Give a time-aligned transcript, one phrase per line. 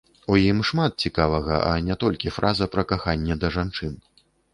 [0.35, 3.93] У ім шмат цікавага, а не толькі фраза пра каханне да жанчын.